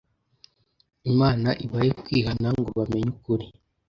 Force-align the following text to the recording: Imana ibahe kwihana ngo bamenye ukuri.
Imana 1.09 1.49
ibahe 1.65 1.91
kwihana 2.03 2.47
ngo 2.57 2.69
bamenye 2.77 3.09
ukuri. 3.15 3.45